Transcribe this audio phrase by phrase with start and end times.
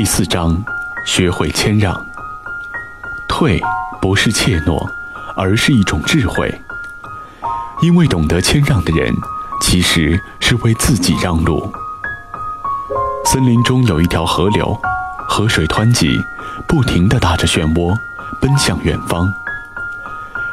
[0.00, 0.56] 第四章，
[1.04, 1.94] 学会谦让。
[3.28, 3.62] 退
[4.00, 4.82] 不是怯懦，
[5.36, 6.58] 而是一种智慧。
[7.82, 9.14] 因为懂得谦让的人，
[9.60, 11.70] 其实是为自己让路。
[13.26, 14.74] 森林中有一条河流，
[15.28, 16.18] 河水湍急，
[16.66, 17.94] 不停地打着漩涡，
[18.40, 19.30] 奔向远方。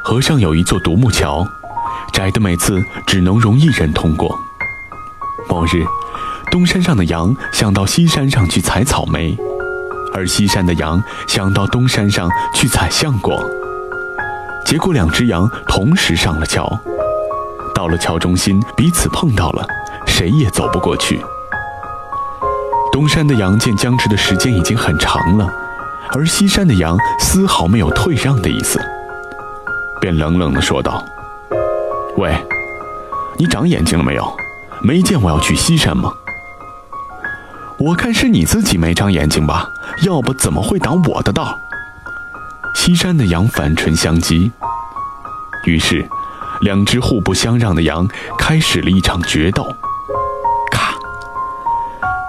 [0.04, 1.48] 河上有一座独木桥，
[2.12, 4.38] 窄的每次只能容一人通过。
[5.48, 5.86] 某日，
[6.50, 9.38] 东山上的羊想到西山上去采草莓，
[10.14, 13.44] 而西山的羊想到东山上去采橡果。
[14.66, 16.68] 结果，两只羊同时上了桥，
[17.76, 19.66] 到了桥中心，彼此碰到了，
[20.06, 21.22] 谁也走不过去。
[22.92, 25.48] 东山的羊见僵持的时间已经很长了，
[26.12, 28.82] 而西山的羊丝毫没有退让的意思，
[30.02, 31.04] 便冷冷地说道
[32.18, 32.36] ：“喂，
[33.38, 34.36] 你长眼睛了没有？
[34.82, 36.12] 没见我要去西山吗？”
[37.80, 39.70] 我看是你自己没长眼睛吧，
[40.04, 41.58] 要不怎么会挡我的道？
[42.74, 44.52] 西山的羊反唇相讥，
[45.66, 46.08] 于是，
[46.62, 48.08] 两只互不相让的羊
[48.38, 49.64] 开始了一场决斗。
[50.72, 50.96] 咔！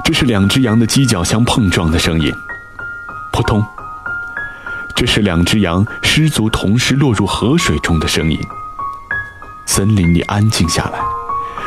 [0.04, 2.30] 这是两只羊的犄角相碰撞的声音。
[3.32, 3.64] 扑通！
[4.94, 8.38] 这是两只羊失足同时落入河水中的声音。
[9.66, 10.98] 森林里安静下来，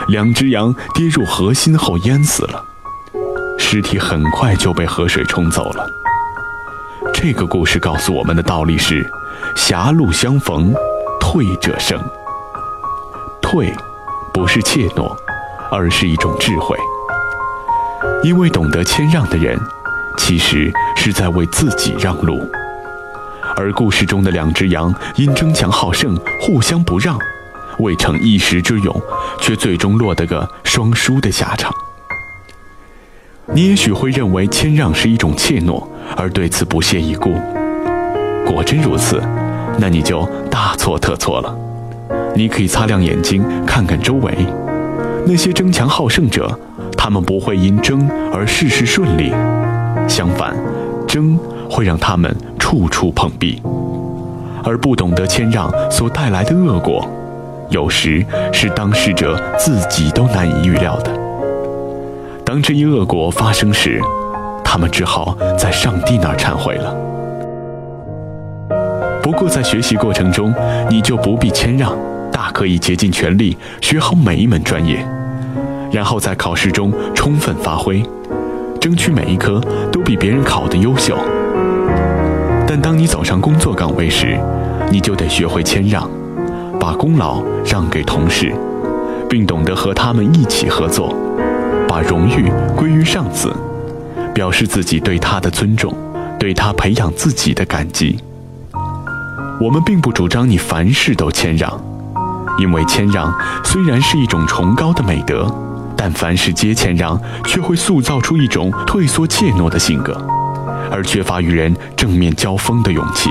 [0.08, 2.66] 两只羊跌入河心后淹死了。
[3.62, 5.90] 尸体很快就被河水冲走了。
[7.14, 9.10] 这个故事告诉我们的道理是：
[9.56, 10.74] 狭路相逢，
[11.22, 11.98] 退者胜。
[13.42, 13.74] 退，
[14.34, 15.16] 不是怯懦，
[15.72, 16.78] 而是一种智慧。
[18.24, 19.58] 因为懂得谦让的人，
[20.18, 22.42] 其实是在为自己让路。
[23.56, 27.18] 而故事中的两只羊因争强好胜，互相不让，
[27.80, 29.02] 未成一时之勇，
[29.40, 31.74] 却最终落得个双输的下场。
[33.54, 35.84] 你也许会认为谦让是一种怯懦，
[36.16, 37.34] 而对此不屑一顾。
[38.46, 39.22] 果真如此，
[39.78, 41.54] 那你就大错特错了。
[42.34, 44.34] 你可以擦亮眼睛，看看周围，
[45.26, 46.58] 那些争强好胜者，
[46.98, 49.34] 他们不会因争而事事顺利，
[50.08, 50.56] 相反，
[51.06, 51.38] 争
[51.70, 53.62] 会让他们处处碰壁。
[54.64, 57.06] 而不懂得谦让所带来的恶果，
[57.70, 61.12] 有时是当事者自己都难以预料的。
[62.52, 63.98] 当这一恶果发生时，
[64.62, 66.94] 他们只好在上帝那儿忏悔了。
[69.24, 70.54] 不过，在学习过程中，
[70.90, 71.98] 你就不必谦让，
[72.30, 74.98] 大可以竭尽全力学好每一门专业，
[75.94, 78.04] 然后在考试中充分发挥，
[78.82, 81.18] 争取每一科都比别人考得优秀。
[82.68, 84.38] 但当你走上工作岗位时，
[84.90, 86.06] 你就得学会谦让，
[86.78, 88.54] 把功劳让给同事，
[89.30, 91.16] 并懂得和他们一起合作。
[91.92, 93.54] 把荣誉归于上司，
[94.34, 95.94] 表示自己对他的尊重，
[96.40, 98.18] 对他培养自己的感激。
[99.60, 101.70] 我们并不主张你凡事都谦让，
[102.58, 103.30] 因为谦让
[103.62, 105.54] 虽然是一种崇高的美德，
[105.98, 110.16] 但凡事皆谦让却会塑造出一种退缩怯懦的性格，
[110.90, 113.30] 而缺乏与人正面交锋的勇气。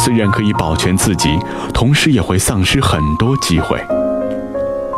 [0.00, 1.38] 虽然可以保全自己，
[1.72, 3.80] 同时也会丧失很多机会。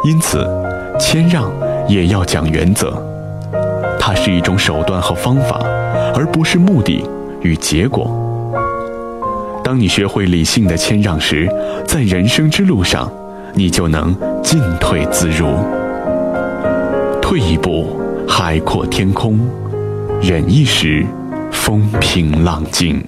[0.06, 0.42] 因此，
[0.98, 1.44] 谦让。
[1.88, 3.02] 也要讲原则，
[3.98, 5.60] 它是一种手段和方法，
[6.14, 7.04] 而不是目的
[7.40, 8.10] 与结果。
[9.62, 11.48] 当你学会理性的谦让时，
[11.86, 13.10] 在人生之路上，
[13.54, 15.46] 你就能进退自如。
[17.20, 19.38] 退一步，海阔天空；
[20.20, 21.06] 忍一时，
[21.52, 23.00] 风平浪静。